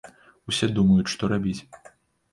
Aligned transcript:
Усе 0.51 0.69
думаюць, 0.79 1.07
што 1.13 1.31
рабіць. 1.35 1.57